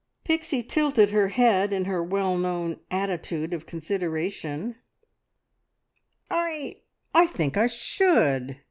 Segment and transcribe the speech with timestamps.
[0.23, 4.77] Pixie tilted her head in her well known attitude of consideration.
[6.27, 6.77] "I
[7.13, 8.57] I think I should!"